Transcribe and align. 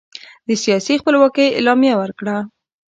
د 0.47 0.49
سیاسي 0.63 0.93
خپلواکۍ 1.01 1.47
اعلامیه 1.51 1.95
ورکړه. 2.01 2.37